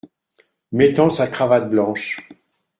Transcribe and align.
Mettant 0.71 1.11
sa 1.11 1.27
cravate 1.27 1.69
blanche. 1.69 2.17